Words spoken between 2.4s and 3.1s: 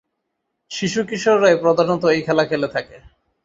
খেলে থাকে।